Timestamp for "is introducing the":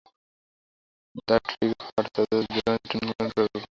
2.49-3.23